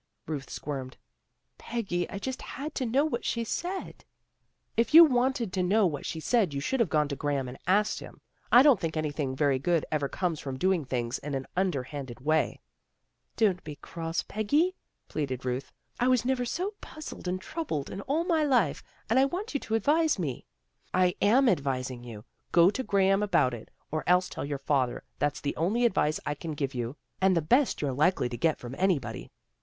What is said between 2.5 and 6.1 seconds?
to know what she said."" If you wanted to know what